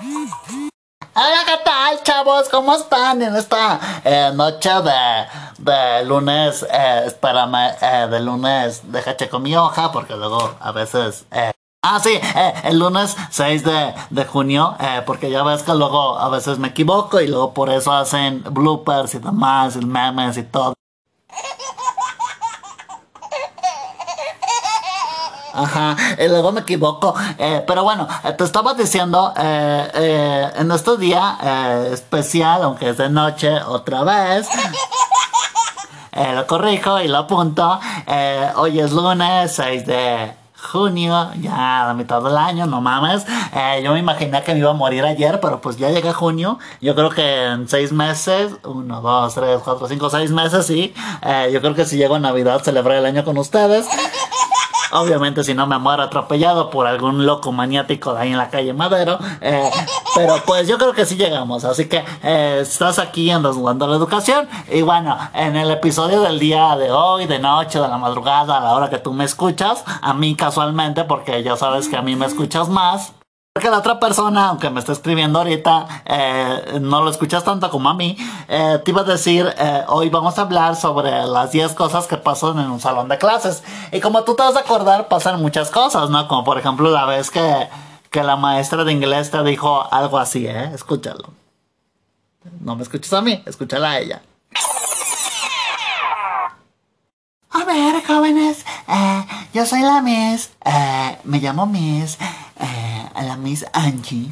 Hola, 0.00 1.38
¿qué 1.46 1.56
tal, 1.64 2.02
chavos? 2.02 2.48
¿Cómo 2.48 2.74
están 2.74 3.22
en 3.22 3.36
esta 3.36 3.78
eh, 4.04 4.32
noche 4.34 4.70
de, 4.70 5.26
de 5.58 6.04
lunes? 6.04 6.66
Eh, 6.68 7.02
espérame, 7.06 7.70
eh, 7.80 8.08
de 8.10 8.20
lunes, 8.20 8.82
deja 8.90 9.16
checo 9.16 9.38
mi 9.38 9.54
hoja 9.54 9.92
porque 9.92 10.16
luego 10.16 10.56
a 10.58 10.72
veces... 10.72 11.26
Eh, 11.30 11.52
ah, 11.84 12.00
sí, 12.00 12.10
eh, 12.10 12.54
el 12.64 12.78
lunes 12.80 13.16
6 13.30 13.62
de, 13.62 13.94
de 14.10 14.24
junio, 14.24 14.76
eh, 14.80 15.02
porque 15.06 15.30
ya 15.30 15.44
ves 15.44 15.62
que 15.62 15.74
luego 15.74 16.18
a 16.18 16.28
veces 16.28 16.58
me 16.58 16.68
equivoco 16.68 17.20
y 17.20 17.28
luego 17.28 17.54
por 17.54 17.70
eso 17.70 17.92
hacen 17.92 18.42
bloopers 18.50 19.14
y 19.14 19.18
demás, 19.20 19.76
y 19.76 19.84
memes 19.86 20.36
y 20.38 20.42
todo. 20.42 20.73
Ajá, 25.54 25.96
y 26.18 26.28
luego 26.28 26.50
me 26.52 26.62
equivoco. 26.62 27.14
Eh, 27.38 27.62
pero 27.66 27.84
bueno, 27.84 28.08
eh, 28.24 28.32
te 28.32 28.44
estaba 28.44 28.74
diciendo, 28.74 29.32
eh, 29.36 29.90
eh, 29.94 30.50
en 30.56 30.70
este 30.72 30.96
día 30.96 31.38
eh, 31.42 31.90
especial, 31.92 32.62
aunque 32.62 32.90
es 32.90 32.96
de 32.96 33.08
noche, 33.08 33.62
otra 33.62 34.02
vez. 34.02 34.48
eh, 36.12 36.32
lo 36.34 36.46
corrijo 36.46 37.00
y 37.00 37.08
lo 37.08 37.18
apunto. 37.18 37.78
Hoy 38.56 38.80
es 38.80 38.90
lunes 38.92 39.52
6 39.54 39.86
de 39.86 40.44
junio, 40.72 41.30
ya 41.40 41.84
la 41.86 41.94
mitad 41.94 42.22
del 42.22 42.36
año, 42.36 42.66
no 42.66 42.80
mames. 42.80 43.24
Eh, 43.54 43.80
yo 43.84 43.92
me 43.92 44.00
imaginé 44.00 44.42
que 44.42 44.54
me 44.54 44.60
iba 44.60 44.70
a 44.70 44.74
morir 44.74 45.04
ayer, 45.04 45.38
pero 45.40 45.60
pues 45.60 45.76
ya 45.76 45.90
llega 45.90 46.12
junio. 46.12 46.58
Yo 46.80 46.94
creo 46.94 47.10
que 47.10 47.44
en 47.44 47.68
seis 47.68 47.92
meses, 47.92 48.52
uno, 48.64 49.00
dos, 49.00 49.34
tres, 49.34 49.60
cuatro, 49.62 49.86
cinco, 49.86 50.10
seis 50.10 50.30
meses, 50.30 50.66
sí. 50.66 50.92
Eh, 51.22 51.50
yo 51.52 51.60
creo 51.60 51.74
que 51.74 51.84
si 51.84 51.96
llego 51.96 52.16
a 52.16 52.18
Navidad, 52.18 52.60
celebraré 52.62 52.98
el 53.00 53.06
año 53.06 53.24
con 53.24 53.38
ustedes. 53.38 53.86
Obviamente 54.94 55.42
si 55.42 55.54
no 55.54 55.66
me 55.66 55.78
muero 55.78 56.04
atropellado 56.04 56.70
por 56.70 56.86
algún 56.86 57.26
loco 57.26 57.50
maniático 57.50 58.14
de 58.14 58.20
ahí 58.20 58.30
en 58.30 58.38
la 58.38 58.48
calle 58.48 58.72
Madero. 58.72 59.18
eh, 59.40 59.68
pero 60.14 60.36
pues 60.46 60.68
yo 60.68 60.78
creo 60.78 60.92
que 60.92 61.04
sí 61.04 61.16
llegamos. 61.16 61.64
Así 61.64 61.88
que 61.88 62.04
eh, 62.22 62.60
estás 62.62 63.00
aquí 63.00 63.28
en 63.30 63.42
Desnudando 63.42 63.88
la 63.88 63.96
Educación. 63.96 64.48
Y 64.70 64.82
bueno, 64.82 65.18
en 65.34 65.56
el 65.56 65.70
episodio 65.70 66.20
del 66.20 66.38
día 66.38 66.76
de 66.76 66.92
hoy, 66.92 67.26
de 67.26 67.40
noche, 67.40 67.80
de 67.80 67.88
la 67.88 67.98
madrugada, 67.98 68.58
a 68.58 68.60
la 68.60 68.72
hora 68.74 68.88
que 68.88 68.98
tú 68.98 69.12
me 69.12 69.24
escuchas, 69.24 69.82
a 70.00 70.14
mí 70.14 70.36
casualmente, 70.36 71.04
porque 71.04 71.42
ya 71.42 71.56
sabes 71.56 71.88
que 71.88 71.96
a 71.96 72.02
mí 72.02 72.14
me 72.14 72.26
escuchas 72.26 72.68
más. 72.68 73.12
Porque 73.54 73.70
la 73.70 73.78
otra 73.78 74.00
persona, 74.00 74.48
aunque 74.48 74.68
me 74.68 74.80
está 74.80 74.90
escribiendo 74.90 75.38
ahorita, 75.38 76.02
eh, 76.06 76.80
no 76.80 77.04
lo 77.04 77.10
escuchas 77.12 77.44
tanto 77.44 77.70
como 77.70 77.88
a 77.88 77.94
mí, 77.94 78.16
eh, 78.48 78.80
te 78.84 78.90
iba 78.90 79.02
a 79.02 79.04
decir, 79.04 79.46
eh, 79.56 79.84
hoy 79.86 80.08
vamos 80.08 80.36
a 80.40 80.42
hablar 80.42 80.74
sobre 80.74 81.24
las 81.24 81.52
10 81.52 81.72
cosas 81.74 82.08
que 82.08 82.16
pasan 82.16 82.58
en 82.58 82.68
un 82.68 82.80
salón 82.80 83.08
de 83.08 83.16
clases. 83.16 83.62
Y 83.92 84.00
como 84.00 84.24
tú 84.24 84.34
te 84.34 84.42
vas 84.42 84.56
a 84.56 84.58
acordar, 84.62 85.06
pasan 85.06 85.40
muchas 85.40 85.70
cosas, 85.70 86.10
¿no? 86.10 86.26
Como 86.26 86.42
por 86.42 86.58
ejemplo 86.58 86.90
la 86.90 87.04
vez 87.04 87.30
que, 87.30 87.68
que 88.10 88.24
la 88.24 88.34
maestra 88.34 88.82
de 88.82 88.90
inglés 88.90 89.30
te 89.30 89.40
dijo 89.44 89.86
algo 89.88 90.18
así, 90.18 90.48
¿eh? 90.48 90.72
Escúchalo. 90.74 91.32
No 92.58 92.74
me 92.74 92.82
escuches 92.82 93.12
a 93.12 93.22
mí, 93.22 93.40
escúchala 93.46 93.90
a 93.92 93.98
ella. 94.00 94.22
A 97.50 97.64
ver, 97.64 98.04
jóvenes, 98.04 98.66
yo 99.52 99.64
soy 99.64 99.82
la 99.82 100.02
Miss, 100.02 100.50
me 101.22 101.38
llamo 101.38 101.66
Miss, 101.66 102.18
eh, 103.16 103.22
la 103.22 103.36
Miss 103.36 103.64
Angie, 103.72 104.30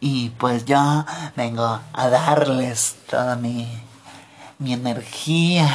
y 0.00 0.30
pues 0.30 0.64
yo 0.64 1.04
vengo 1.36 1.80
a 1.92 2.08
darles 2.08 2.96
toda 3.08 3.36
mi, 3.36 3.66
mi 4.58 4.72
energía 4.72 5.68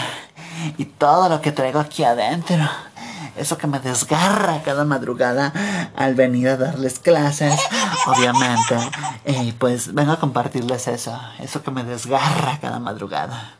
y 0.77 0.85
todo 0.85 1.29
lo 1.29 1.41
que 1.41 1.51
traigo 1.51 1.79
aquí 1.79 2.03
adentro. 2.03 2.69
Eso 3.37 3.57
que 3.57 3.67
me 3.67 3.79
desgarra 3.79 4.61
cada 4.63 4.83
madrugada 4.83 5.53
al 5.95 6.13
venir 6.13 6.49
a 6.49 6.57
darles 6.57 6.99
clases, 6.99 7.57
obviamente. 8.05 8.77
Y 9.25 9.53
pues 9.53 9.93
vengo 9.93 10.11
a 10.11 10.19
compartirles 10.19 10.87
eso, 10.87 11.17
eso 11.39 11.63
que 11.63 11.71
me 11.71 11.83
desgarra 11.83 12.59
cada 12.59 12.79
madrugada. 12.79 13.53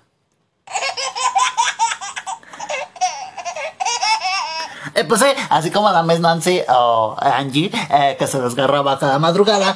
Eh, 4.99 5.05
pues 5.05 5.21
sí, 5.21 5.27
así 5.49 5.71
como 5.71 5.89
la 5.91 6.03
Miss 6.03 6.19
Nancy 6.19 6.61
o 6.67 7.15
Angie, 7.17 7.71
eh, 7.89 8.17
que 8.19 8.27
se 8.27 8.41
desgarraba 8.41 8.99
cada 8.99 9.17
madrugada, 9.17 9.73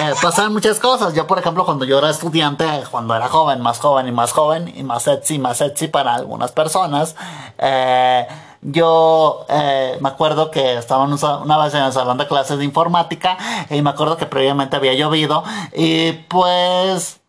eh, 0.00 0.14
pasaban 0.20 0.52
muchas 0.52 0.80
cosas. 0.80 1.14
Yo, 1.14 1.28
por 1.28 1.38
ejemplo, 1.38 1.64
cuando 1.64 1.84
yo 1.84 1.98
era 1.98 2.10
estudiante, 2.10 2.66
cuando 2.90 3.14
era 3.14 3.28
joven, 3.28 3.60
más 3.60 3.78
joven 3.78 4.08
y 4.08 4.10
más 4.10 4.32
joven, 4.32 4.72
y 4.74 4.82
más 4.82 5.04
sexy, 5.04 5.38
más 5.38 5.58
sexy 5.58 5.86
para 5.86 6.14
algunas 6.16 6.50
personas, 6.50 7.14
eh, 7.58 8.26
yo 8.62 9.46
eh, 9.48 9.96
me 10.00 10.08
acuerdo 10.08 10.50
que 10.50 10.76
estaba 10.76 11.04
una 11.04 11.58
vez 11.58 11.74
en 11.74 11.84
el 11.84 11.92
salón 11.92 12.18
de 12.18 12.26
clases 12.26 12.58
de 12.58 12.64
informática 12.64 13.38
y 13.70 13.80
me 13.80 13.90
acuerdo 13.90 14.16
que 14.16 14.26
previamente 14.26 14.74
había 14.74 14.94
llovido 14.94 15.44
y 15.72 16.12
pues 16.12 17.20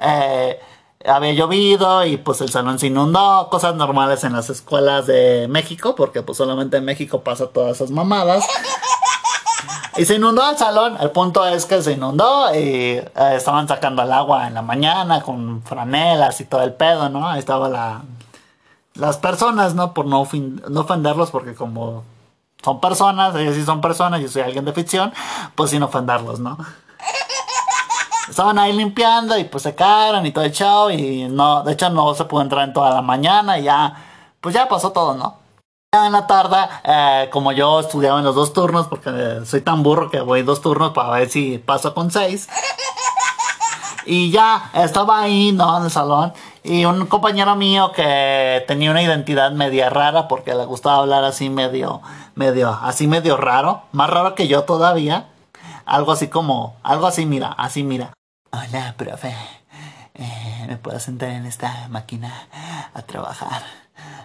eh, 0.00 0.58
había 1.04 1.32
llovido 1.32 2.04
y 2.04 2.16
pues 2.16 2.40
el 2.40 2.50
salón 2.50 2.78
se 2.78 2.88
inundó, 2.88 3.48
cosas 3.50 3.74
normales 3.74 4.24
en 4.24 4.32
las 4.32 4.50
escuelas 4.50 5.06
de 5.06 5.46
México, 5.48 5.94
porque 5.94 6.22
pues 6.22 6.38
solamente 6.38 6.76
en 6.76 6.84
México 6.84 7.22
pasa 7.22 7.46
todas 7.48 7.76
esas 7.76 7.90
mamadas. 7.90 8.44
Y 9.96 10.04
se 10.04 10.14
inundó 10.14 10.48
el 10.48 10.56
salón, 10.56 10.96
el 11.00 11.10
punto 11.10 11.44
es 11.44 11.66
que 11.66 11.82
se 11.82 11.92
inundó 11.92 12.54
y 12.54 12.58
eh, 12.58 13.04
estaban 13.32 13.66
sacando 13.66 14.02
el 14.02 14.12
agua 14.12 14.46
en 14.46 14.54
la 14.54 14.62
mañana 14.62 15.22
con 15.22 15.60
franelas 15.62 16.40
y 16.40 16.44
todo 16.44 16.62
el 16.62 16.72
pedo, 16.72 17.08
¿no? 17.08 17.28
Ahí 17.28 17.40
estaba 17.40 17.68
la... 17.68 18.02
Las 18.94 19.16
personas, 19.16 19.74
¿no? 19.74 19.94
Por 19.94 20.06
no, 20.06 20.28
no 20.68 20.80
ofenderlos, 20.80 21.30
porque 21.30 21.54
como 21.54 22.04
son 22.62 22.80
personas, 22.80 23.34
ellos 23.36 23.54
sí 23.54 23.64
son 23.64 23.80
personas, 23.80 24.20
yo 24.20 24.28
soy 24.28 24.42
alguien 24.42 24.64
de 24.64 24.72
ficción, 24.72 25.12
pues 25.54 25.70
sin 25.70 25.82
ofenderlos, 25.82 26.40
¿no? 26.40 26.58
Estaban 28.28 28.58
ahí 28.58 28.72
limpiando 28.72 29.38
y 29.38 29.44
pues 29.44 29.62
se 29.62 29.74
cayeron 29.74 30.26
y 30.26 30.32
todo 30.32 30.44
el 30.44 30.52
show 30.52 30.90
y 30.90 31.28
no, 31.28 31.62
de 31.62 31.72
hecho 31.72 31.90
no 31.90 32.14
se 32.14 32.24
pudo 32.24 32.42
entrar 32.42 32.68
en 32.68 32.72
toda 32.72 32.90
la 32.94 33.02
mañana 33.02 33.58
y 33.58 33.64
ya, 33.64 33.94
pues 34.40 34.54
ya 34.54 34.68
pasó 34.68 34.92
todo, 34.92 35.14
¿no? 35.14 35.36
En 35.90 36.12
la 36.12 36.26
tarde, 36.26 36.56
eh, 36.84 37.30
como 37.32 37.52
yo 37.52 37.80
estudiaba 37.80 38.18
en 38.18 38.24
los 38.26 38.34
dos 38.34 38.52
turnos, 38.52 38.88
porque 38.88 39.08
eh, 39.10 39.46
soy 39.46 39.62
tan 39.62 39.82
burro 39.82 40.10
que 40.10 40.20
voy 40.20 40.42
dos 40.42 40.60
turnos 40.60 40.92
para 40.92 41.10
ver 41.10 41.30
si 41.30 41.56
paso 41.56 41.94
con 41.94 42.10
seis. 42.10 42.46
Y 44.10 44.30
ya 44.30 44.70
estaba 44.72 45.20
ahí, 45.20 45.52
¿no? 45.52 45.76
En 45.76 45.84
el 45.84 45.90
salón. 45.90 46.32
Y 46.62 46.86
un 46.86 47.06
compañero 47.06 47.56
mío 47.56 47.92
que 47.92 48.64
tenía 48.66 48.90
una 48.90 49.02
identidad 49.02 49.52
media 49.52 49.90
rara 49.90 50.28
porque 50.28 50.54
le 50.54 50.64
gustaba 50.64 50.98
hablar 50.98 51.24
así 51.24 51.50
medio, 51.50 52.00
medio, 52.34 52.70
así 52.82 53.06
medio 53.06 53.36
raro. 53.36 53.82
Más 53.92 54.08
raro 54.08 54.34
que 54.34 54.48
yo 54.48 54.64
todavía. 54.64 55.28
Algo 55.84 56.12
así 56.12 56.28
como, 56.28 56.76
algo 56.82 57.06
así, 57.06 57.26
mira, 57.26 57.48
así, 57.48 57.82
mira. 57.82 58.14
Hola, 58.50 58.94
profe. 58.96 59.34
Eh, 60.14 60.64
¿Me 60.68 60.76
puedo 60.78 60.98
sentar 60.98 61.30
en 61.30 61.46
esta 61.46 61.88
máquina 61.88 62.48
a 62.94 63.02
trabajar 63.02 63.62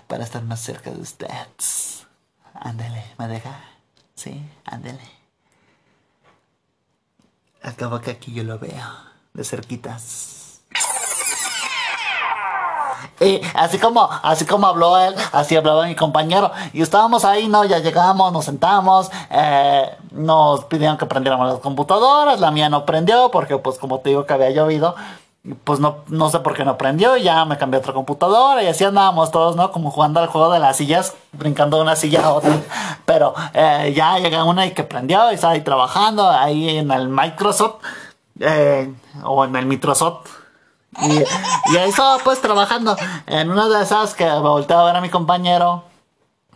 para 0.08 0.24
estar 0.24 0.44
más 0.44 0.60
cerca 0.62 0.92
de 0.92 1.02
usted? 1.02 1.28
Ándale, 2.54 3.04
¿me 3.18 3.28
deja? 3.28 3.60
Sí, 4.16 4.42
ándale. 4.66 5.02
Acabo 7.62 8.00
que 8.02 8.12
aquí 8.12 8.34
yo 8.34 8.44
lo 8.44 8.60
veo, 8.60 8.86
de 9.34 9.44
cerquitas. 9.44 10.53
Y 13.24 13.42
así 13.54 13.78
como, 13.78 14.10
así 14.22 14.46
como 14.46 14.68
habló 14.68 14.98
él, 14.98 15.16
así 15.32 15.56
hablaba 15.56 15.86
mi 15.86 15.96
compañero. 15.96 16.52
Y 16.74 16.82
estábamos 16.82 17.26
ahí, 17.26 17.48
¿no? 17.48 17.64
Ya 17.66 17.80
llegamos, 17.80 18.32
nos 18.34 18.46
sentamos, 18.46 19.10
eh, 19.32 19.90
nos 20.12 20.66
pidieron 20.66 20.98
que 20.98 21.06
prendiéramos 21.06 21.48
las 21.48 21.60
computadoras, 21.60 22.40
la 22.40 22.52
mía 22.52 22.70
no 22.70 22.86
prendió 22.86 23.30
porque 23.32 23.58
pues 23.58 23.78
como 23.78 24.00
te 24.00 24.10
digo 24.10 24.26
que 24.26 24.34
había 24.34 24.52
llovido, 24.52 24.96
pues 25.66 25.80
no, 25.80 25.98
no 26.08 26.30
sé 26.30 26.40
por 26.40 26.54
qué 26.54 26.64
no 26.64 26.78
prendió 26.78 27.18
y 27.18 27.24
ya 27.24 27.44
me 27.44 27.58
cambié 27.58 27.78
a 27.78 27.82
otra 27.82 27.94
computadora 27.94 28.64
y 28.64 28.68
así 28.68 28.86
andábamos 28.86 29.30
todos, 29.32 29.56
¿no? 29.58 29.72
Como 29.72 29.92
jugando 29.92 30.22
al 30.22 30.28
juego 30.28 30.52
de 30.52 30.60
las 30.60 30.78
sillas, 30.78 31.16
brincando 31.34 31.78
de 31.78 31.84
una 31.84 31.96
silla 31.96 32.26
a 32.26 32.34
otra. 32.34 32.56
Pero 33.06 33.34
eh, 33.54 33.94
ya 33.96 34.18
llega 34.20 34.46
una 34.46 34.66
y 34.66 34.72
que 34.72 34.84
prendió 34.84 35.32
y 35.32 35.36
estaba 35.36 35.54
ahí 35.54 35.62
trabajando 35.62 36.30
ahí 36.30 36.78
en 36.78 36.92
el 36.92 37.10
Microsoft 37.10 37.84
eh, 38.40 38.94
o 39.24 39.44
en 39.44 39.56
el 39.56 39.66
Microsoft. 39.66 40.43
Y, 41.02 41.78
ahí 41.78 41.90
estaba 41.90 42.20
pues 42.20 42.42
trabajando 42.42 42.96
en 43.26 43.50
una 43.50 43.68
de 43.68 43.84
esas 43.84 44.14
que 44.14 44.26
me 44.26 44.40
volteé 44.40 44.76
a 44.76 44.84
ver 44.84 44.96
a 44.96 45.02
mi 45.02 45.10
compañero 45.10 45.84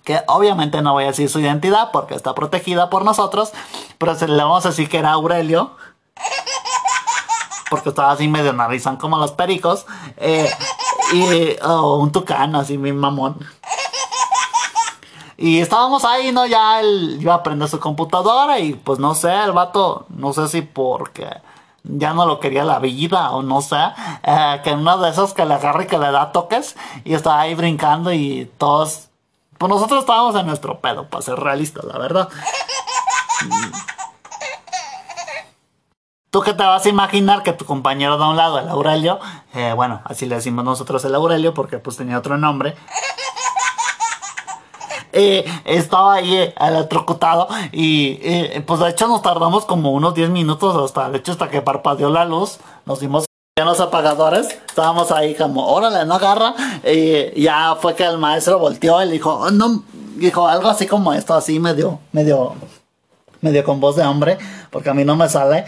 que 0.03 0.21
obviamente 0.27 0.81
no 0.81 0.93
voy 0.93 1.03
a 1.03 1.07
decir 1.07 1.29
su 1.29 1.39
identidad 1.39 1.91
porque 1.91 2.15
está 2.15 2.33
protegida 2.33 2.89
por 2.89 3.03
nosotros, 3.03 3.51
pero 3.97 4.15
se 4.15 4.27
le 4.27 4.41
vamos 4.41 4.65
a 4.65 4.69
decir 4.69 4.87
que 4.87 4.99
era 4.99 5.11
Aurelio, 5.11 5.75
porque 7.69 7.89
estaba 7.89 8.11
así 8.11 8.29
medio 8.29 8.53
narizón 8.53 8.95
como 8.95 9.17
los 9.17 9.33
pericos, 9.33 9.85
eh, 10.15 10.49
y 11.11 11.57
oh, 11.61 11.97
un 11.97 12.13
tucán 12.13 12.55
así 12.55 12.77
mi 12.77 12.93
mamón. 12.93 13.37
Y 15.35 15.59
estábamos 15.59 16.03
ahí, 16.03 16.31
¿no? 16.31 16.45
Ya 16.47 16.79
él 16.79 17.17
iba 17.21 17.35
a 17.35 17.43
prender 17.43 17.69
su 17.69 17.79
computadora 17.79 18.59
y 18.59 18.73
pues 18.73 18.99
no 18.99 19.13
sé, 19.13 19.31
el 19.43 19.51
vato, 19.51 20.05
no 20.09 20.33
sé 20.33 20.47
si 20.47 20.61
porque 20.61 21.29
ya 21.89 22.13
no 22.13 22.25
lo 22.25 22.39
quería 22.39 22.63
la 22.63 22.79
vida 22.79 23.31
o 23.31 23.41
no 23.41 23.61
sé, 23.61 23.77
eh, 24.23 24.61
que 24.63 24.71
en 24.71 24.79
una 24.79 24.97
de 24.97 25.09
esas 25.09 25.33
que 25.33 25.45
le 25.45 25.53
agarra 25.53 25.83
y 25.83 25.87
que 25.87 25.97
le 25.97 26.11
da 26.11 26.31
toques 26.31 26.75
y 27.03 27.13
estaba 27.13 27.41
ahí 27.41 27.55
brincando 27.55 28.11
y 28.11 28.51
todos, 28.57 29.09
pues 29.57 29.69
nosotros 29.69 30.01
estábamos 30.01 30.35
en 30.35 30.47
nuestro 30.47 30.79
pedo, 30.79 31.07
para 31.07 31.21
ser 31.21 31.39
realistas, 31.39 31.85
la 31.85 31.97
verdad. 31.97 32.29
¿Tú 36.29 36.41
qué 36.41 36.53
te 36.53 36.63
vas 36.63 36.85
a 36.85 36.89
imaginar 36.89 37.41
que 37.41 37.53
tu 37.53 37.63
compañero 37.65 38.17
de 38.17 38.25
un 38.25 38.35
lado, 38.35 38.59
el 38.59 38.67
Aurelio, 38.67 39.19
eh, 39.53 39.73
bueno, 39.73 40.01
así 40.03 40.25
le 40.25 40.35
decimos 40.35 40.65
nosotros 40.65 41.03
el 41.05 41.15
Aurelio 41.15 41.53
porque 41.53 41.79
pues 41.79 41.97
tenía 41.97 42.17
otro 42.17 42.37
nombre, 42.37 42.75
estaba 45.65 46.15
ahí 46.15 46.35
eh, 46.35 46.55
electrocutado 46.59 47.47
y 47.71 48.19
eh, 48.21 48.63
pues 48.65 48.79
de 48.79 48.89
hecho 48.89 49.07
nos 49.07 49.21
tardamos 49.21 49.65
como 49.65 49.91
unos 49.91 50.13
10 50.13 50.29
minutos 50.29 50.75
hasta, 50.83 51.09
de 51.09 51.17
hecho 51.17 51.31
hasta 51.31 51.49
que 51.49 51.61
parpadeó 51.61 52.09
la 52.09 52.25
luz, 52.25 52.59
nos 52.85 52.99
dimos 52.99 53.25
en 53.57 53.65
los 53.65 53.79
apagadores, 53.79 54.47
estábamos 54.67 55.11
ahí 55.11 55.33
como, 55.33 55.67
órale, 55.67 56.05
no 56.05 56.13
agarra, 56.13 56.53
y 56.83 57.41
ya 57.41 57.75
fue 57.81 57.95
que 57.95 58.03
el 58.03 58.19
maestro 58.19 58.59
volteó 58.59 59.03
y 59.03 59.09
dijo, 59.09 59.33
oh, 59.33 59.49
no, 59.49 59.83
dijo 60.17 60.47
algo 60.47 60.69
así 60.69 60.85
como 60.85 61.13
esto, 61.13 61.33
así 61.33 61.59
medio, 61.59 61.99
medio, 62.11 62.53
medio 63.41 63.63
con 63.63 63.79
voz 63.79 63.95
de 63.95 64.03
hombre, 64.03 64.37
porque 64.69 64.89
a 64.89 64.93
mí 64.93 65.03
no 65.03 65.15
me 65.15 65.27
sale. 65.27 65.65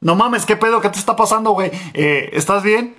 No 0.00 0.16
mames, 0.16 0.44
¿qué 0.44 0.56
pedo? 0.56 0.80
¿Qué 0.80 0.88
te 0.88 0.98
está 0.98 1.14
pasando, 1.14 1.52
güey? 1.52 1.70
Eh, 1.94 2.30
¿Estás 2.32 2.64
bien? 2.64 2.96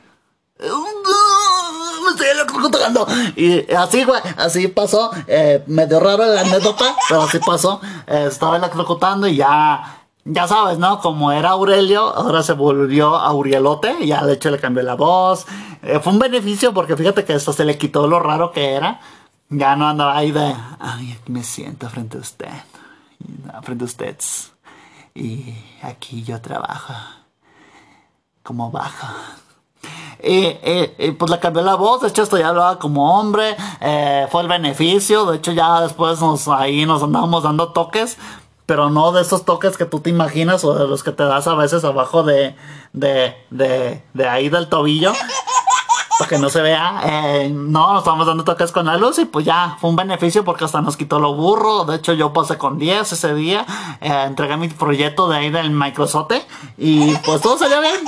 Electrocutando. 2.74 3.07
Y 3.36 3.71
así, 3.74 4.04
güey, 4.04 4.21
así 4.38 4.68
pasó. 4.68 5.12
Eh, 5.27 5.63
medio 5.68 6.00
raro 6.00 6.25
la 6.25 6.42
anécdota, 6.42 6.95
pero 7.07 7.24
así 7.24 7.39
pasó. 7.39 7.81
Eh, 8.07 8.27
estaba 8.30 8.57
electrocutando 8.57 9.27
y 9.27 9.38
ya 9.38 10.00
ya 10.25 10.48
sabes, 10.48 10.77
¿no? 10.77 11.00
Como 11.00 11.33
era 11.33 11.50
Aurelio, 11.50 12.15
ahora 12.15 12.44
se 12.44 12.54
volvió 12.54 13.18
Aurielote, 13.18 14.07
ya 14.07 14.25
de 14.25 14.33
hecho 14.33 14.51
le 14.51 14.60
cambió 14.60 14.81
la 14.83 14.95
voz. 14.95 15.45
Eh, 15.81 16.00
fue 16.00 16.13
un 16.13 16.19
beneficio 16.19 16.74
porque 16.74 16.95
fíjate 16.95 17.25
que 17.25 17.33
esto 17.33 17.51
se 17.51 17.65
le 17.65 17.77
quitó 17.77 18.07
lo 18.07 18.19
raro 18.19 18.51
que 18.51 18.74
era. 18.74 19.01
Ya 19.50 19.75
no 19.75 19.88
andaba 19.88 20.18
ahí 20.18 20.31
de, 20.31 20.56
ay, 20.80 21.18
aquí 21.19 21.31
me 21.31 21.44
siento 21.44 21.89
frente 21.89 22.18
a 22.18 22.21
usted, 22.21 22.54
frente 23.63 23.83
a 23.83 23.86
ustedes. 23.86 24.54
Y 25.13 25.54
aquí 25.81 26.24
yo 26.24 26.42
trabajo 26.42 26.94
como 28.44 28.71
bajo. 28.71 29.07
Y, 30.25 31.12
pues 31.12 31.30
le 31.30 31.40
cambió 31.40 31.62
la 31.64 31.75
voz, 31.75 32.02
de 32.02 32.08
hecho 32.08 32.24
esto 32.24 32.38
ya 32.38 32.50
hablaba 32.50 32.80
como 32.80 33.20
hombre, 33.20 33.58
eh, 33.81 34.25
fue 34.31 34.42
el 34.44 34.48
beneficio, 34.48 35.25
de 35.25 35.38
hecho 35.38 35.52
ya 35.52 35.81
después 35.81 36.22
nos, 36.22 36.48
ahí 36.48 36.86
nos 36.86 37.04
andábamos 37.04 37.44
dando 37.44 37.74
toques, 37.74 38.18
pero 38.66 38.90
no 38.90 39.12
de 39.12 39.22
esos 39.22 39.44
toques 39.44 39.75
que 39.75 39.86
tú 39.86 40.00
te 40.00 40.10
imaginas 40.10 40.64
o 40.64 40.74
de 40.75 40.88
los 40.88 41.04
que 41.04 41.12
te 41.12 41.24
das 41.24 41.48
a 41.48 41.56
veces 41.56 41.84
abajo 41.84 42.24
de, 42.24 42.56
de, 42.94 43.36
de, 43.50 44.02
de 44.14 44.28
ahí 44.30 44.48
del 44.48 44.70
tobillo. 44.70 45.12
Para 46.18 46.30
que 46.30 46.38
no 46.38 46.50
se 46.50 46.62
vea, 46.62 47.02
eh, 47.04 47.50
no, 47.50 47.92
nos 47.92 48.04
estábamos 48.04 48.28
dando 48.28 48.44
toques 48.44 48.72
con 48.72 48.86
la 48.86 48.98
luz 48.98 49.18
y 49.18 49.25
pues 49.25 49.46
ya 49.46 49.78
fue 49.81 49.90
un 49.90 49.96
beneficio 49.96 50.46
porque 50.46 50.64
hasta 50.64 50.80
nos 50.80 50.96
quitó 50.96 51.20
lo 51.20 51.34
burro. 51.34 51.86
De 51.86 51.96
hecho, 51.96 52.14
yo 52.14 52.31
pasé 52.31 52.58
con 52.58 52.78
10 52.78 53.12
ese 53.12 53.34
día, 53.34 53.66
eh, 54.00 54.24
entregué 54.28 54.56
mi 54.56 54.68
proyecto 54.70 55.28
de 55.28 55.38
ahí 55.38 55.50
del 55.50 55.72
Microsoft 55.72 56.34
y 56.78 57.16
pues 57.18 57.42
todo 57.42 57.58
salió 57.58 57.81
bien. 57.81 58.06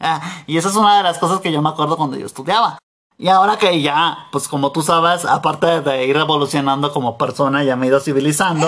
Y 0.46 0.56
esa 0.56 0.68
es 0.68 0.76
una 0.76 0.96
de 0.96 1.02
las 1.02 1.18
cosas 1.18 1.40
que 1.40 1.52
yo 1.52 1.62
me 1.62 1.68
acuerdo 1.68 1.96
cuando 1.96 2.16
yo 2.16 2.26
estudiaba. 2.26 2.78
Y 3.18 3.28
ahora 3.28 3.58
que 3.58 3.82
ya, 3.82 4.28
pues 4.32 4.48
como 4.48 4.72
tú 4.72 4.82
sabes, 4.82 5.26
aparte 5.26 5.82
de 5.82 6.06
ir 6.06 6.16
evolucionando 6.16 6.90
como 6.92 7.18
persona, 7.18 7.62
ya 7.62 7.76
me 7.76 7.86
he 7.86 7.88
ido 7.90 8.00
civilizando, 8.00 8.66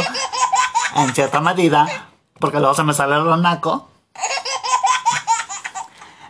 en 0.96 1.14
cierta 1.14 1.40
medida, 1.40 1.86
porque 2.38 2.58
luego 2.58 2.74
se 2.74 2.82
me 2.82 2.92
sale 2.92 3.14
el 3.14 3.24
ronaco. 3.24 3.88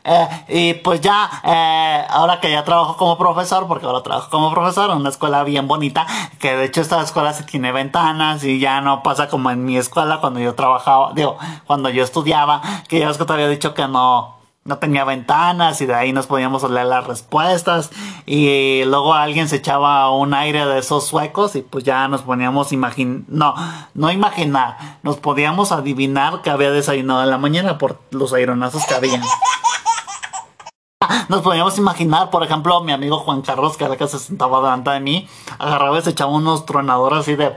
Eh, 0.05 0.45
y 0.49 0.75
pues 0.75 1.01
ya, 1.01 1.31
eh, 1.45 2.07
ahora 2.11 2.41
que 2.41 2.51
ya 2.51 2.65
trabajo 2.65 2.97
como 2.97 3.17
profesor, 3.19 3.69
porque 3.69 3.87
ahora 3.87 4.03
trabajo 4.03 4.31
como 4.31 4.51
profesor 4.53 4.91
en 4.91 4.97
una 4.97 5.11
escuela 5.11 5.45
bien 5.45 5.69
bonita, 5.69 6.07
que 6.41 6.57
de 6.57 6.65
hecho 6.65 6.81
esta 6.81 7.01
escuela 7.03 7.33
sí 7.33 7.45
tiene 7.45 7.71
ventanas 7.71 8.43
y 8.43 8.59
ya 8.59 8.81
no 8.81 9.03
pasa 9.03 9.29
como 9.29 9.51
en 9.51 9.65
mi 9.65 9.77
escuela 9.77 10.21
cuando 10.21 10.41
yo 10.41 10.55
trabajaba, 10.55 11.13
digo, 11.15 11.39
cuando 11.67 11.89
yo 11.89 12.03
estudiaba, 12.03 12.63
que 12.89 12.99
ya 12.99 13.11
es 13.11 13.19
que 13.19 13.25
te 13.25 13.33
había 13.33 13.49
dicho 13.49 13.75
que 13.75 13.87
no, 13.87 14.42
no 14.65 14.79
tenía 14.79 15.05
ventanas 15.05 15.81
y 15.81 15.87
de 15.87 15.95
ahí 15.95 16.13
nos 16.13 16.27
podíamos 16.27 16.69
leer 16.71 16.87
las 16.87 17.07
respuestas 17.07 17.91
y 18.27 18.85
luego 18.85 19.15
alguien 19.15 19.49
se 19.49 19.57
echaba 19.57 20.11
un 20.11 20.35
aire 20.35 20.65
de 20.67 20.79
esos 20.79 21.07
suecos 21.07 21.57
y 21.57 21.63
pues 21.63 21.83
ya 21.83 22.07
nos 22.07 22.23
poníamos 22.23 22.73
imaginar, 22.73 23.23
no, 23.29 23.55
no 23.95 24.13
imaginar, 24.13 24.99
nos 25.03 25.17
podíamos 25.17 25.73
adivinar 25.73 26.43
que 26.43 26.51
había 26.51 26.71
desayunado 26.71 27.25
en 27.25 27.31
la 27.31 27.39
mañana 27.39 27.79
por 27.79 28.01
los 28.11 28.33
aironazos 28.33 28.85
que 28.87 28.95
había. 28.95 29.21
Nos 31.29 31.43
podíamos 31.43 31.79
imaginar, 31.79 32.31
por 32.31 32.43
ejemplo, 32.43 32.83
mi 32.83 32.93
amigo 32.93 33.19
Juan 33.19 33.43
Carlos, 33.43 33.77
que 33.77 33.85
era 33.85 33.97
que 33.97 34.07
se 34.07 34.19
sentaba 34.19 34.61
delante 34.61 34.91
de 34.91 35.01
mí, 35.01 35.29
agarraba 35.59 35.99
y 35.99 36.03
se 36.03 36.11
echaba 36.11 36.31
unos 36.31 36.67
tronadores 36.67 37.21
así 37.21 37.37
de... 37.37 37.53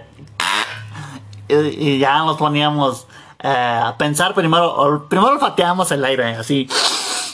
Y, 1.48 2.00
ya 2.00 2.19
nos 2.19 2.38
poníamos 2.38 3.08
eh, 3.48 3.94
pensar 3.98 4.34
primero, 4.34 5.06
primero 5.08 5.34
olfateábamos 5.34 5.92
el 5.92 6.04
aire, 6.04 6.36
así. 6.36 6.68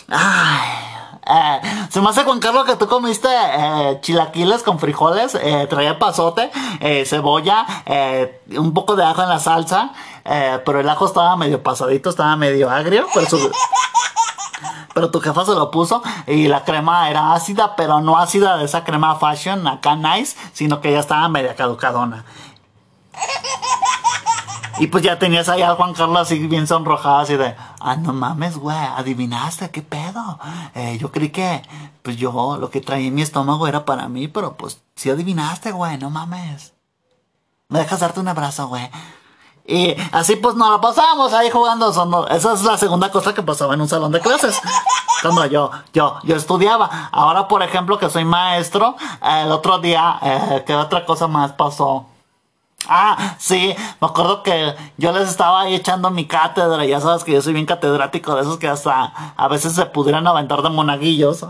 Ay, 0.09 0.81
eh, 1.25 1.87
se 1.89 2.01
me 2.01 2.09
hace 2.09 2.23
Juan 2.23 2.39
Carlos 2.39 2.65
que 2.65 2.75
tú 2.75 2.87
comiste 2.87 3.29
eh, 3.29 3.99
chilaquiles 4.01 4.63
con 4.63 4.77
frijoles, 4.77 5.35
eh, 5.35 5.67
traía 5.69 5.99
pasote, 5.99 6.51
eh, 6.81 7.05
cebolla, 7.05 7.65
eh, 7.85 8.41
un 8.57 8.73
poco 8.73 8.97
de 8.97 9.05
ajo 9.05 9.23
en 9.23 9.29
la 9.29 9.39
salsa, 9.39 9.93
eh, 10.25 10.59
pero 10.65 10.81
el 10.81 10.89
ajo 10.89 11.05
estaba 11.05 11.37
medio 11.37 11.63
pasadito, 11.63 12.09
estaba 12.09 12.35
medio 12.35 12.69
agrio, 12.69 13.07
pero 13.13 13.29
su, 13.29 13.51
pero 14.93 15.11
tu 15.11 15.21
jefa 15.21 15.45
se 15.45 15.53
lo 15.53 15.71
puso 15.71 16.03
y 16.27 16.47
la 16.47 16.65
crema 16.65 17.09
era 17.09 17.33
ácida, 17.33 17.77
pero 17.77 18.01
no 18.01 18.17
ácida 18.17 18.57
de 18.57 18.65
esa 18.65 18.83
crema 18.83 19.15
fashion 19.15 19.65
acá 19.65 19.95
nice, 19.95 20.35
sino 20.51 20.81
que 20.81 20.91
ya 20.91 20.99
estaba 20.99 21.29
media 21.29 21.55
caducadona. 21.55 22.25
Y 24.81 24.87
pues 24.87 25.03
ya 25.03 25.19
tenías 25.19 25.47
ahí 25.47 25.61
al 25.61 25.75
Juan 25.75 25.93
Carlos 25.93 26.21
así 26.21 26.39
bien 26.47 26.65
sonrojado, 26.65 27.19
así 27.19 27.37
de, 27.37 27.55
ah, 27.79 27.95
no 27.97 28.13
mames, 28.13 28.57
güey, 28.57 28.75
adivinaste, 28.75 29.69
qué 29.69 29.83
pedo. 29.83 30.39
Eh, 30.73 30.97
yo 30.99 31.11
creí 31.11 31.29
que, 31.29 31.61
pues 32.01 32.17
yo, 32.17 32.57
lo 32.59 32.71
que 32.71 32.81
traía 32.81 33.09
en 33.09 33.13
mi 33.13 33.21
estómago 33.21 33.67
era 33.67 33.85
para 33.85 34.07
mí, 34.07 34.27
pero 34.27 34.57
pues 34.57 34.81
sí 34.95 35.11
adivinaste, 35.11 35.71
güey, 35.71 35.99
no 35.99 36.09
mames. 36.09 36.73
¿Me 37.69 37.77
dejas 37.77 37.99
darte 37.99 38.21
un 38.21 38.27
abrazo, 38.29 38.69
güey? 38.69 38.89
Y 39.67 39.95
así 40.13 40.35
pues 40.35 40.55
nos 40.55 40.71
la 40.71 40.81
pasábamos 40.81 41.31
ahí 41.33 41.51
jugando. 41.51 41.91
Esa 42.31 42.53
es 42.53 42.63
la 42.63 42.75
segunda 42.75 43.11
cosa 43.11 43.35
que 43.35 43.43
pasaba 43.43 43.75
en 43.75 43.81
un 43.81 43.87
salón 43.87 44.11
de 44.11 44.19
clases. 44.19 44.59
Cuando 45.21 45.45
yo, 45.45 45.69
yo, 45.93 46.17
yo 46.23 46.35
estudiaba. 46.35 47.09
Ahora, 47.11 47.47
por 47.47 47.61
ejemplo, 47.61 47.99
que 47.99 48.09
soy 48.09 48.25
maestro, 48.25 48.95
el 49.21 49.51
otro 49.51 49.77
día, 49.77 50.17
eh, 50.23 50.63
¿qué 50.65 50.75
otra 50.75 51.05
cosa 51.05 51.27
más 51.27 51.51
pasó? 51.51 52.07
Ah, 52.93 53.37
sí, 53.39 53.73
me 54.01 54.07
acuerdo 54.07 54.43
que 54.43 54.75
yo 54.97 55.13
les 55.13 55.29
estaba 55.29 55.61
ahí 55.61 55.75
echando 55.75 56.11
mi 56.11 56.27
cátedra. 56.27 56.83
Ya 56.83 56.99
sabes 56.99 57.23
que 57.23 57.31
yo 57.31 57.41
soy 57.41 57.53
bien 57.53 57.65
catedrático 57.65 58.35
de 58.35 58.41
esos 58.41 58.57
que 58.57 58.67
hasta 58.67 59.33
a 59.37 59.47
veces 59.47 59.71
se 59.75 59.85
pudieran 59.85 60.27
aventar 60.27 60.61
de 60.61 60.69
monaguillos. 60.71 61.45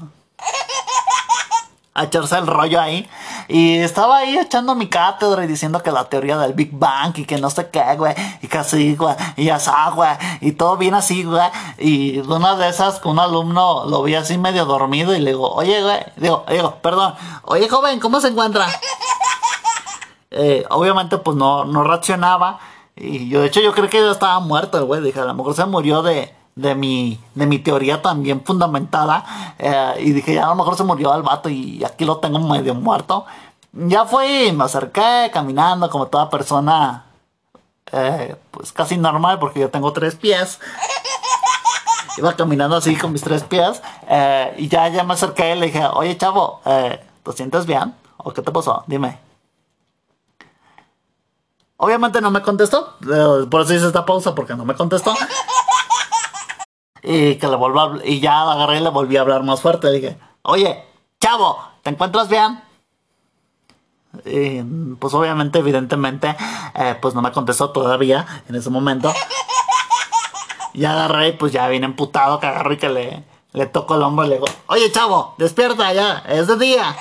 A 1.95 2.03
echarse 2.03 2.38
el 2.38 2.45
rollo 2.45 2.79
ahí. 2.79 3.10
Y 3.48 3.79
estaba 3.79 4.17
ahí 4.17 4.38
echando 4.38 4.75
mi 4.75 4.88
cátedra 4.88 5.43
y 5.43 5.48
diciendo 5.48 5.81
que 5.81 5.91
la 5.91 6.05
teoría 6.05 6.38
del 6.38 6.53
Big 6.53 6.69
Bang 6.74 7.17
y 7.17 7.25
que 7.25 7.39
no 7.39 7.50
sé 7.50 7.71
qué, 7.71 7.95
güey. 7.98 8.13
Y 8.43 8.55
así, 8.55 8.95
güey. 8.95 9.15
Y 9.36 9.50
asá, 9.50 9.89
güey. 9.95 10.12
Y 10.41 10.51
todo 10.51 10.77
bien 10.77 10.93
así, 10.93 11.24
güey. 11.24 11.50
Y 11.79 12.19
una 12.19 12.55
de 12.55 12.69
esas, 12.69 13.03
un 13.03 13.17
alumno 13.17 13.86
lo 13.86 14.03
vi 14.03 14.13
así 14.13 14.38
medio 14.38 14.65
dormido 14.65 15.15
y 15.15 15.19
le 15.19 15.31
digo, 15.31 15.51
oye, 15.51 15.81
güey. 15.81 16.00
Digo, 16.17 16.45
digo, 16.48 16.75
perdón. 16.83 17.15
Oye, 17.45 17.67
joven, 17.67 18.00
¿cómo 18.00 18.21
se 18.21 18.27
encuentra? 18.27 18.67
Eh, 20.31 20.65
obviamente, 20.69 21.17
pues 21.17 21.38
no, 21.38 21.65
no 21.65 21.83
reaccionaba. 21.83 22.59
Y 22.95 23.29
yo, 23.29 23.41
de 23.41 23.47
hecho, 23.47 23.61
yo 23.61 23.73
creo 23.73 23.89
que 23.89 24.01
ya 24.01 24.11
estaba 24.11 24.39
muerto 24.39 24.77
el 24.77 24.85
güey. 24.85 25.01
Dije, 25.01 25.19
a 25.19 25.25
lo 25.25 25.33
mejor 25.33 25.53
se 25.53 25.65
murió 25.65 26.01
de, 26.01 26.33
de 26.55 26.75
mi, 26.75 27.19
de 27.35 27.45
mi 27.45 27.59
teoría 27.59 28.01
también 28.01 28.43
fundamentada. 28.43 29.55
Eh, 29.59 29.95
y 30.00 30.11
dije, 30.11 30.33
ya 30.33 30.45
a 30.45 30.50
lo 30.50 30.55
mejor 30.55 30.75
se 30.75 30.83
murió 30.83 31.13
el 31.15 31.21
vato 31.21 31.50
y 31.50 31.83
aquí 31.83 32.05
lo 32.05 32.17
tengo 32.17 32.39
medio 32.39 32.73
muerto. 32.73 33.25
Ya 33.73 34.05
fui, 34.05 34.51
me 34.51 34.65
acerqué 34.65 35.29
caminando 35.33 35.89
como 35.89 36.07
toda 36.07 36.29
persona, 36.29 37.05
eh, 37.91 38.35
pues 38.51 38.73
casi 38.73 38.97
normal 38.97 39.39
porque 39.39 39.61
yo 39.61 39.69
tengo 39.69 39.93
tres 39.93 40.15
pies. 40.15 40.59
Iba 42.17 42.35
caminando 42.35 42.75
así 42.75 42.97
con 42.97 43.13
mis 43.13 43.21
tres 43.21 43.43
pies 43.43 43.81
eh, 44.09 44.53
y 44.57 44.67
ya, 44.67 44.89
ya 44.89 45.03
me 45.05 45.13
acerqué 45.13 45.55
y 45.55 45.59
le 45.59 45.67
dije, 45.67 45.85
oye 45.93 46.17
chavo, 46.17 46.59
¿te 46.63 47.31
sientes 47.33 47.65
bien? 47.65 47.95
¿O 48.17 48.33
qué 48.33 48.41
te 48.41 48.51
pasó? 48.51 48.83
Dime. 48.85 49.30
Obviamente 51.83 52.21
no 52.21 52.29
me 52.29 52.43
contestó, 52.43 52.95
eh, 53.11 53.47
por 53.50 53.61
eso 53.61 53.73
hice 53.73 53.88
esta 53.88 54.05
pausa 54.05 54.35
porque 54.35 54.53
no 54.53 54.65
me 54.65 54.75
contestó. 54.75 55.15
Y 57.01 57.38
que 57.38 57.47
le 57.47 57.55
volví 57.55 57.79
a, 57.79 58.07
y 58.07 58.19
ya 58.19 58.43
agarré 58.43 58.77
y 58.77 58.81
le 58.81 58.89
volví 58.89 59.17
a 59.17 59.21
hablar 59.21 59.41
más 59.41 59.61
fuerte. 59.61 59.89
Dije, 59.89 60.15
oye, 60.43 60.85
chavo, 61.19 61.57
¿te 61.81 61.89
encuentras 61.89 62.29
bien? 62.29 62.61
Y, 64.25 64.61
pues 64.93 65.11
obviamente, 65.15 65.57
evidentemente, 65.57 66.38
eh, 66.75 67.00
pues 67.01 67.15
no 67.15 67.23
me 67.23 67.31
contestó 67.31 67.71
todavía 67.71 68.27
en 68.47 68.53
ese 68.53 68.69
momento. 68.69 69.11
Y 70.75 70.85
agarré 70.85 71.29
y 71.29 71.31
pues 71.31 71.51
ya 71.51 71.67
vine 71.67 71.88
emputado 71.88 72.39
que 72.39 72.45
agarré 72.45 72.75
y 72.75 72.77
que 72.77 72.89
le, 72.89 73.23
le 73.53 73.65
toco 73.65 73.95
el 73.95 74.03
hombro 74.03 74.27
y 74.27 74.29
le 74.29 74.35
digo, 74.35 74.47
oye 74.67 74.91
chavo, 74.91 75.33
despierta 75.39 75.91
ya, 75.93 76.19
es 76.27 76.45
de 76.45 76.57
día. 76.57 76.95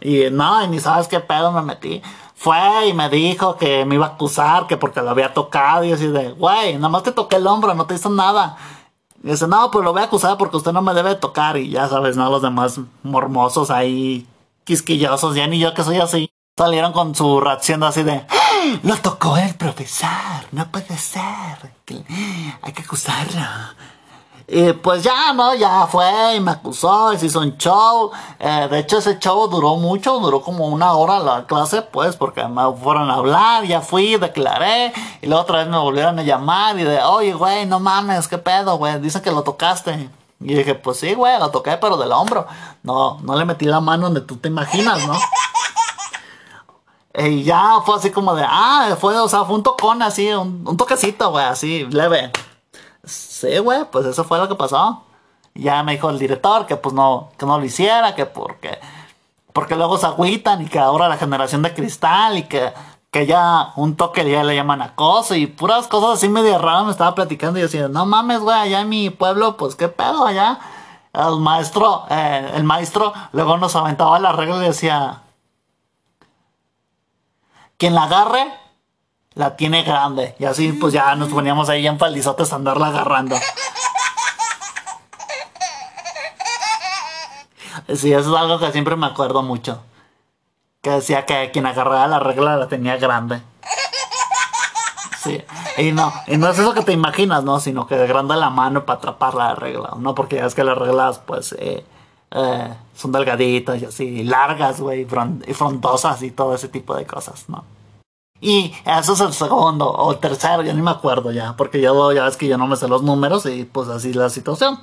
Y 0.00 0.30
no, 0.30 0.62
y 0.62 0.68
ni 0.68 0.78
sabes 0.78 1.08
qué 1.08 1.18
pedo 1.18 1.50
me 1.50 1.62
metí. 1.62 2.00
Fue 2.42 2.88
y 2.88 2.92
me 2.92 3.08
dijo 3.08 3.56
que 3.56 3.84
me 3.84 3.94
iba 3.94 4.06
a 4.06 4.08
acusar, 4.10 4.66
que 4.66 4.76
porque 4.76 5.00
lo 5.00 5.10
había 5.10 5.32
tocado. 5.32 5.84
Y 5.84 5.92
así 5.92 6.08
de, 6.08 6.32
güey, 6.32 6.74
nada 6.74 6.88
más 6.88 7.04
te 7.04 7.12
toqué 7.12 7.36
el 7.36 7.46
hombro, 7.46 7.72
no 7.72 7.86
te 7.86 7.94
hizo 7.94 8.10
nada. 8.10 8.56
Y 9.22 9.30
dice, 9.30 9.46
no, 9.46 9.70
pues 9.70 9.84
lo 9.84 9.92
voy 9.92 10.02
a 10.02 10.06
acusar 10.06 10.36
porque 10.38 10.56
usted 10.56 10.72
no 10.72 10.82
me 10.82 10.92
debe 10.92 11.14
tocar. 11.14 11.56
Y 11.56 11.70
ya 11.70 11.88
sabes, 11.88 12.16
¿no? 12.16 12.28
Los 12.28 12.42
demás 12.42 12.80
mormosos 13.04 13.70
ahí, 13.70 14.26
quisquillosos, 14.64 15.36
ya 15.36 15.46
ni 15.46 15.60
yo 15.60 15.72
que 15.72 15.84
soy 15.84 15.98
así. 16.00 16.32
Salieron 16.58 16.92
con 16.92 17.14
su 17.14 17.40
reacción 17.40 17.84
así 17.84 18.02
de, 18.02 18.26
¡Ah! 18.28 18.80
lo 18.82 18.96
tocó 18.96 19.36
el 19.36 19.54
profesor, 19.54 20.10
no 20.50 20.66
puede 20.72 20.98
ser. 20.98 21.22
Hay 22.60 22.72
que 22.72 22.82
acusarlo. 22.82 23.40
Y 24.46 24.72
pues 24.74 25.02
ya, 25.02 25.32
¿no? 25.32 25.54
Ya 25.54 25.86
fue 25.86 26.36
y 26.36 26.40
me 26.40 26.50
acusó 26.50 27.12
y 27.12 27.18
se 27.18 27.26
hizo 27.26 27.40
un 27.40 27.56
show. 27.56 28.10
Eh, 28.38 28.68
de 28.70 28.80
hecho, 28.80 28.98
ese 28.98 29.18
show 29.18 29.48
duró 29.48 29.76
mucho, 29.76 30.18
duró 30.18 30.42
como 30.42 30.66
una 30.66 30.92
hora 30.92 31.20
la 31.20 31.46
clase, 31.46 31.82
pues, 31.82 32.16
porque 32.16 32.46
me 32.46 32.62
fueron 32.74 33.10
a 33.10 33.14
hablar, 33.14 33.64
ya 33.64 33.80
fui, 33.80 34.16
declaré. 34.16 34.92
Y 35.20 35.26
luego 35.26 35.42
otra 35.42 35.58
vez 35.58 35.68
me 35.68 35.78
volvieron 35.78 36.18
a 36.18 36.22
llamar 36.22 36.78
y 36.78 36.84
de, 36.84 37.02
oye, 37.02 37.32
güey, 37.34 37.66
no 37.66 37.80
mames, 37.80 38.28
¿qué 38.28 38.38
pedo, 38.38 38.76
güey? 38.76 39.00
Dicen 39.00 39.22
que 39.22 39.30
lo 39.30 39.42
tocaste. 39.42 40.10
Y 40.40 40.54
dije, 40.54 40.74
pues 40.74 40.98
sí, 40.98 41.14
güey, 41.14 41.38
lo 41.38 41.50
toqué, 41.50 41.78
pero 41.80 41.96
del 41.96 42.12
hombro. 42.12 42.46
No, 42.82 43.18
no 43.22 43.36
le 43.36 43.44
metí 43.44 43.64
la 43.64 43.80
mano 43.80 44.04
donde 44.04 44.22
tú 44.22 44.36
te 44.36 44.48
imaginas, 44.48 45.06
¿no? 45.06 45.14
Y 47.14 47.42
ya 47.42 47.80
fue 47.84 47.96
así 47.96 48.10
como 48.10 48.34
de, 48.34 48.44
ah, 48.46 48.96
fue, 48.98 49.18
o 49.18 49.28
sea, 49.28 49.44
fue 49.44 49.54
un 49.56 49.62
tocón 49.62 50.00
así, 50.02 50.28
un, 50.32 50.64
un 50.66 50.76
toquecito, 50.76 51.30
güey, 51.30 51.44
así, 51.44 51.84
leve. 51.90 52.32
Pues 53.90 54.06
eso 54.06 54.24
fue 54.24 54.38
lo 54.38 54.48
que 54.48 54.54
pasó. 54.54 55.02
Y 55.54 55.62
ya 55.64 55.82
me 55.82 55.92
dijo 55.92 56.10
el 56.10 56.18
director 56.18 56.66
que 56.66 56.76
pues 56.76 56.94
no, 56.94 57.30
que 57.36 57.46
no 57.46 57.58
lo 57.58 57.64
hiciera, 57.64 58.14
que 58.14 58.26
porque, 58.26 58.78
porque 59.52 59.76
luego 59.76 59.98
se 59.98 60.06
agüitan 60.06 60.62
y 60.62 60.66
que 60.66 60.78
ahora 60.78 61.08
la 61.08 61.16
generación 61.16 61.62
de 61.62 61.74
cristal 61.74 62.38
y 62.38 62.44
que, 62.44 62.72
que 63.10 63.26
ya 63.26 63.72
un 63.76 63.96
toque 63.96 64.28
ya 64.28 64.44
le 64.44 64.54
llaman 64.54 64.80
acoso 64.80 65.34
y 65.34 65.46
puras 65.46 65.88
cosas 65.88 66.18
así 66.18 66.28
medio 66.28 66.58
raras 66.58 66.84
me 66.86 66.92
estaba 66.92 67.14
platicando 67.14 67.58
y 67.58 67.62
decía, 67.62 67.88
no 67.88 68.06
mames, 68.06 68.40
güey, 68.40 68.58
allá 68.58 68.80
en 68.80 68.88
mi 68.88 69.10
pueblo, 69.10 69.56
pues 69.56 69.76
qué 69.76 69.88
pedo 69.88 70.26
allá. 70.26 70.58
El 71.12 71.40
maestro, 71.40 72.06
eh, 72.08 72.52
el 72.54 72.64
maestro 72.64 73.12
luego 73.32 73.58
nos 73.58 73.76
aventaba 73.76 74.18
la 74.18 74.32
regla 74.32 74.56
y 74.56 74.68
decía, 74.68 75.20
quien 77.76 77.94
la 77.94 78.04
agarre, 78.04 78.61
la 79.34 79.56
tiene 79.56 79.82
grande. 79.82 80.34
Y 80.38 80.44
así 80.44 80.72
pues 80.72 80.92
ya 80.92 81.14
nos 81.14 81.28
poníamos 81.28 81.68
ahí 81.68 81.86
en 81.86 81.98
faldizotes 81.98 82.52
a 82.52 82.56
andarla 82.56 82.88
agarrando. 82.88 83.36
Sí, 87.88 88.12
eso 88.12 88.34
es 88.34 88.40
algo 88.40 88.58
que 88.58 88.72
siempre 88.72 88.96
me 88.96 89.06
acuerdo 89.06 89.42
mucho. 89.42 89.82
Que 90.80 90.90
decía 90.90 91.26
que 91.26 91.50
quien 91.52 91.66
agarraba 91.66 92.06
la 92.06 92.18
regla 92.18 92.56
la 92.56 92.68
tenía 92.68 92.96
grande. 92.96 93.42
Sí. 95.22 95.42
Y 95.78 95.92
no, 95.92 96.12
y 96.26 96.36
no 96.36 96.48
es 96.48 96.58
eso 96.58 96.74
que 96.74 96.82
te 96.82 96.92
imaginas, 96.92 97.44
¿no? 97.44 97.60
Sino 97.60 97.86
que 97.86 97.96
de 97.96 98.06
grande 98.06 98.36
la 98.36 98.50
mano 98.50 98.84
para 98.84 98.98
atrapar 98.98 99.34
la 99.34 99.54
regla, 99.54 99.90
¿no? 99.96 100.14
Porque 100.14 100.36
ya 100.36 100.46
es 100.46 100.54
que 100.54 100.64
las 100.64 100.76
reglas, 100.76 101.20
pues, 101.20 101.52
eh, 101.58 101.84
eh, 102.30 102.74
son 102.94 103.12
delgaditas 103.12 103.80
y 103.80 103.84
así, 103.86 104.22
largas, 104.24 104.80
güey, 104.80 105.06
y 105.46 105.54
frondosas 105.54 106.22
y 106.22 106.30
todo 106.30 106.54
ese 106.54 106.68
tipo 106.68 106.94
de 106.94 107.06
cosas, 107.06 107.44
¿no? 107.48 107.64
Y 108.42 108.74
eso 108.84 109.12
es 109.12 109.20
el 109.20 109.32
segundo 109.32 109.88
o 109.88 110.10
el 110.10 110.18
tercero, 110.18 110.64
ya 110.64 110.74
ni 110.74 110.82
me 110.82 110.90
acuerdo 110.90 111.30
ya, 111.30 111.54
porque 111.56 111.80
ya, 111.80 111.92
ya 112.12 112.24
ves 112.24 112.36
que 112.36 112.48
yo 112.48 112.58
no 112.58 112.66
me 112.66 112.74
sé 112.74 112.88
los 112.88 113.00
números 113.00 113.46
y 113.46 113.64
pues 113.64 113.88
así 113.88 114.12
la 114.12 114.28
situación. 114.30 114.80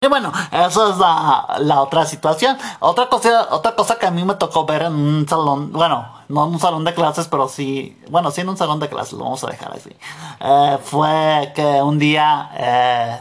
Y 0.00 0.06
bueno, 0.06 0.32
eso 0.52 0.92
es 0.92 0.96
la, 0.98 1.56
la 1.58 1.80
otra 1.80 2.06
situación. 2.06 2.56
Otra 2.78 3.08
cosa, 3.08 3.48
otra 3.50 3.74
cosa 3.74 3.98
que 3.98 4.06
a 4.06 4.12
mí 4.12 4.22
me 4.22 4.36
tocó 4.36 4.64
ver 4.64 4.82
en 4.82 4.94
un 4.94 5.28
salón, 5.28 5.72
bueno, 5.72 6.08
no 6.28 6.46
en 6.46 6.52
un 6.52 6.60
salón 6.60 6.84
de 6.84 6.94
clases, 6.94 7.26
pero 7.26 7.48
sí, 7.48 8.00
bueno, 8.08 8.30
sí 8.30 8.42
en 8.42 8.50
un 8.50 8.56
salón 8.56 8.78
de 8.78 8.88
clases, 8.88 9.14
lo 9.14 9.24
vamos 9.24 9.42
a 9.42 9.48
dejar 9.48 9.72
así. 9.72 9.90
Eh, 10.38 10.78
fue 10.84 11.52
que 11.52 11.82
un 11.82 11.98
día, 11.98 12.48
eh, 12.54 13.20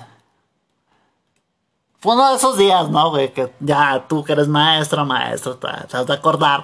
fue 1.97 2.13
uno 2.13 2.29
de 2.29 2.35
esos 2.35 2.59
días, 2.59 2.89
¿no? 2.91 3.11
Que 3.11 3.55
ya 3.59 4.05
tú 4.07 4.23
que 4.23 4.33
eres 4.33 4.47
maestra, 4.47 5.03
maestro, 5.03 5.57
te, 5.57 5.67
te 5.87 5.97
has 5.97 6.05
de 6.05 6.13
acordar 6.13 6.63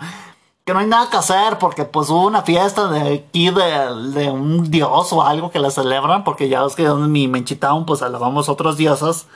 que 0.66 0.74
no 0.74 0.80
hay 0.80 0.88
nada 0.88 1.10
que 1.10 1.18
hacer 1.18 1.58
porque 1.60 1.84
pues 1.84 2.10
hubo 2.10 2.26
una 2.26 2.42
fiesta 2.44 2.88
de 2.88 3.16
aquí 3.16 3.50
de, 3.50 4.12
de 4.20 4.32
un 4.32 4.72
dios 4.72 5.12
o 5.12 5.22
algo 5.22 5.52
que 5.52 5.60
la 5.60 5.70
celebran 5.70 6.24
porque 6.24 6.48
ya 6.48 6.64
ves 6.64 6.76
que 6.76 6.86
en 6.86 7.12
mi 7.12 7.28
Menchitown 7.28 7.86
pues 7.86 8.02
alabamos 8.02 8.48
otros 8.48 8.78
dioses 8.78 9.28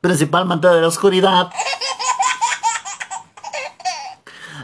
principalmente 0.00 0.68
de 0.68 0.80
la 0.80 0.88
oscuridad. 0.88 1.50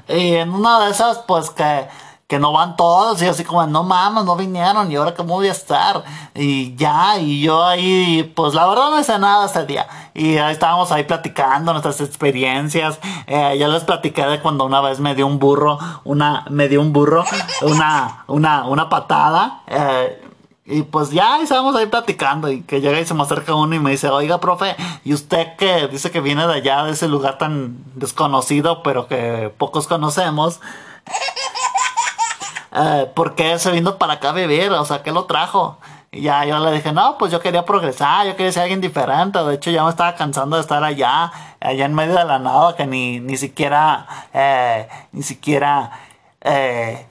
Y 0.09 0.35
en 0.35 0.51
una 0.51 0.85
de 0.85 0.91
esas 0.91 1.19
pues 1.19 1.51
que 1.51 1.89
que 2.31 2.39
no 2.39 2.53
van 2.53 2.77
todos 2.77 3.21
y 3.23 3.27
así 3.27 3.43
como 3.43 3.67
no 3.67 3.83
mames 3.83 4.25
no 4.25 4.37
vinieron 4.37 4.93
y 4.93 4.95
ahora 4.95 5.15
cómo 5.15 5.35
voy 5.35 5.49
a 5.49 5.51
estar 5.51 6.05
y 6.33 6.77
ya 6.77 7.19
y 7.19 7.43
yo 7.43 7.65
ahí 7.65 8.33
pues 8.37 8.55
la 8.55 8.69
verdad 8.69 8.91
no 8.91 9.01
hice 9.01 9.19
nada 9.19 9.47
ese 9.47 9.67
día. 9.67 9.89
Y 10.15 10.39
ahí 10.39 10.53
estábamos 10.53 10.93
ahí 10.93 11.03
platicando 11.03 11.73
nuestras 11.73 12.01
experiencias. 12.01 13.01
Eh, 13.27 13.57
ya 13.59 13.67
les 13.67 13.83
platiqué 13.83 14.25
de 14.27 14.41
cuando 14.41 14.65
una 14.65 14.81
vez 14.81 15.01
me 15.01 15.17
dio 15.17 15.27
un 15.27 15.41
burro 15.41 15.79
una 16.05 16.45
me 16.51 16.69
dio 16.69 16.81
un 16.81 16.93
burro 16.93 17.25
una 17.63 18.23
una 18.29 18.65
una 18.67 18.89
patada 18.89 19.63
eh, 19.67 20.23
y 20.67 20.83
pues 20.83 21.11
ya 21.11 21.43
estábamos 21.43 21.75
ahí 21.75 21.87
platicando 21.87 22.49
y 22.49 22.63
que 22.63 22.81
llega 22.81 23.01
y 23.01 23.07
se 23.07 23.15
me 23.15 23.25
acerca 23.25 23.57
uno 23.57 23.75
y 23.75 23.81
me 23.81 23.91
dice, 23.91 24.09
oiga, 24.09 24.39
profe, 24.39 24.77
¿y 25.03 25.15
usted 25.15 25.57
que 25.57 25.89
dice 25.89 26.13
que 26.13 26.21
viene 26.21 26.47
de 26.47 26.55
allá, 26.55 26.85
de 26.85 26.93
ese 26.93 27.09
lugar 27.09 27.39
tan 27.39 27.79
desconocido, 27.97 28.85
pero 28.85 29.09
que 29.09 29.53
pocos 29.59 29.89
conocemos? 29.89 30.61
Eh, 32.73 33.11
¿Por 33.15 33.35
qué 33.35 33.59
se 33.59 33.71
vino 33.73 33.99
para 33.99 34.15
acá 34.15 34.31
a 34.31 34.33
vivir? 34.33 34.71
O 34.73 34.85
sea, 34.85 35.03
¿qué 35.03 35.12
lo 35.12 35.25
trajo? 35.25 35.79
Y 36.12 36.23
ya 36.23 36.45
yo 36.45 36.59
le 36.59 36.73
dije, 36.73 36.93
no, 36.93 37.19
pues 37.19 37.31
yo 37.31 37.41
quería 37.41 37.65
progresar, 37.65 38.27
yo 38.27 38.37
quería 38.37 38.53
ser 38.53 38.62
alguien 38.62 38.81
diferente. 38.81 39.39
De 39.45 39.55
hecho, 39.55 39.71
ya 39.71 39.85
me 39.85 39.91
estaba 39.91 40.15
cansando 40.17 40.57
de 40.57 40.62
estar 40.62 40.83
allá, 40.83 41.33
allá 41.61 41.85
en 41.85 41.95
medio 41.95 42.17
de 42.17 42.25
la 42.25 42.39
nada, 42.39 42.77
que 42.77 42.87
ni, 42.87 43.21
ni 43.21 43.37
siquiera, 43.37 44.07
eh, 44.33 44.89
ni 45.12 45.23
siquiera, 45.23 45.93
eh, 46.41 47.09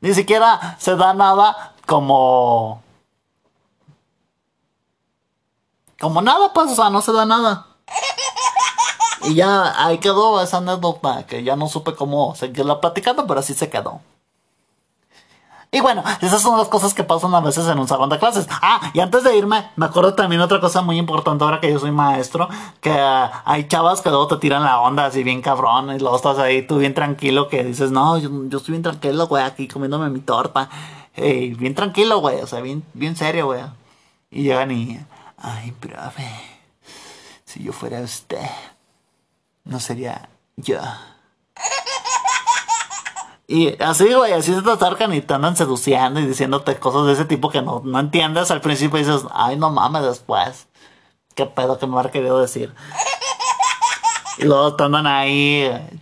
ni 0.00 0.14
siquiera 0.14 0.76
se 0.78 0.96
da 0.96 1.14
nada 1.14 1.74
como... 1.86 2.82
Como 6.00 6.20
nada, 6.22 6.52
pues, 6.52 6.70
o 6.72 6.74
sea, 6.74 6.90
no 6.90 7.00
se 7.00 7.12
da 7.12 7.24
nada. 7.24 7.66
Y 9.22 9.34
ya 9.36 9.72
ahí 9.86 9.98
quedó 9.98 10.42
esa 10.42 10.58
anécdota 10.58 11.26
que 11.26 11.42
ya 11.44 11.56
no 11.56 11.66
supe 11.68 11.94
cómo 11.94 12.34
seguirla 12.34 12.80
platicando, 12.80 13.26
pero 13.26 13.40
así 13.40 13.54
se 13.54 13.70
quedó. 13.70 14.00
Y 15.74 15.80
bueno, 15.80 16.04
esas 16.22 16.40
son 16.40 16.56
las 16.56 16.68
cosas 16.68 16.94
que 16.94 17.02
pasan 17.02 17.34
a 17.34 17.40
veces 17.40 17.66
en 17.66 17.80
un 17.80 17.88
salón 17.88 18.08
de 18.08 18.20
clases. 18.20 18.46
Ah, 18.48 18.92
y 18.94 19.00
antes 19.00 19.24
de 19.24 19.36
irme, 19.36 19.72
me 19.74 19.86
acuerdo 19.86 20.14
también 20.14 20.40
otra 20.40 20.60
cosa 20.60 20.82
muy 20.82 20.98
importante 20.98 21.42
ahora 21.42 21.58
que 21.58 21.68
yo 21.68 21.80
soy 21.80 21.90
maestro, 21.90 22.48
que 22.80 22.92
eh, 22.92 23.30
hay 23.44 23.66
chavas 23.66 24.00
que 24.00 24.08
luego 24.08 24.28
te 24.28 24.36
tiran 24.36 24.62
la 24.62 24.78
onda 24.78 25.06
así 25.06 25.24
bien 25.24 25.42
cabrón 25.42 25.90
y 25.92 25.98
luego 25.98 26.14
estás 26.14 26.38
ahí 26.38 26.64
tú 26.64 26.78
bien 26.78 26.94
tranquilo 26.94 27.48
que 27.48 27.64
dices, 27.64 27.90
no, 27.90 28.16
yo, 28.18 28.30
yo 28.46 28.58
estoy 28.58 28.70
bien 28.74 28.84
tranquilo, 28.84 29.26
güey, 29.26 29.42
aquí 29.42 29.66
comiéndome 29.66 30.10
mi 30.10 30.20
torta. 30.20 30.70
Bien 31.16 31.74
tranquilo, 31.74 32.20
güey, 32.20 32.40
o 32.40 32.46
sea, 32.46 32.60
bien, 32.60 32.84
bien 32.94 33.16
serio, 33.16 33.46
güey. 33.46 33.62
Y 34.30 34.44
llegan 34.44 34.70
y, 34.70 35.00
ay, 35.38 35.72
profe, 35.72 36.30
si 37.44 37.64
yo 37.64 37.72
fuera 37.72 38.00
usted, 38.00 38.46
no 39.64 39.80
sería 39.80 40.28
yo. 40.56 40.78
Y 43.46 43.80
así, 43.82 44.12
güey, 44.12 44.32
así 44.32 44.54
se 44.54 44.62
te 44.62 44.70
acercan 44.70 45.12
y 45.12 45.20
te 45.20 45.34
andan 45.34 45.56
seduciendo 45.56 46.18
y 46.20 46.26
diciéndote 46.26 46.78
cosas 46.78 47.06
de 47.06 47.12
ese 47.12 47.24
tipo 47.26 47.50
que 47.50 47.60
no, 47.60 47.82
no 47.84 48.00
entiendes 48.00 48.50
al 48.50 48.62
principio 48.62 48.98
y 48.98 49.04
dices, 49.04 49.22
ay, 49.32 49.56
no 49.56 49.70
mames, 49.70 50.02
después. 50.02 50.66
¿Qué 51.34 51.46
pedo 51.46 51.78
que 51.78 51.86
me 51.86 52.00
ha 52.00 52.10
querido 52.10 52.40
decir? 52.40 52.74
Y 54.38 54.44
luego 54.44 54.74
te 54.74 54.84
andan 54.84 55.06
ahí 55.06 55.62
eh, 55.62 56.00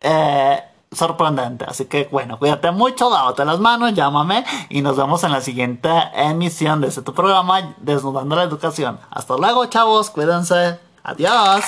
eh, 0.00 0.64
sorprendente. 0.94 1.64
Así 1.66 1.86
que 1.86 2.08
bueno, 2.10 2.38
cuídate 2.38 2.70
mucho, 2.70 3.10
lávate 3.10 3.44
las 3.44 3.58
manos, 3.60 3.94
llámame 3.94 4.44
y 4.68 4.82
nos 4.82 4.96
vemos 4.96 5.24
en 5.24 5.32
la 5.32 5.40
siguiente 5.40 5.90
emisión 6.14 6.80
de 6.80 6.88
este 6.88 7.02
tu 7.02 7.14
programa 7.14 7.74
Desnudando 7.78 8.36
la 8.36 8.42
Educación. 8.42 8.98
Hasta 9.10 9.36
luego, 9.36 9.66
chavos, 9.66 10.10
cuídense. 10.10 10.78
Adiós. 11.02 11.64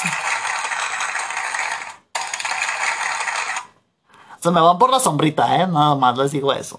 Se 4.41 4.51
me 4.51 4.61
van 4.61 4.79
por 4.79 4.91
la 4.91 5.01
sombrita, 5.01 5.57
¿eh? 5.57 5.67
Nada 5.67 5.95
más 5.97 6.17
les 6.17 6.31
digo 6.31 6.53
eso. 6.53 6.79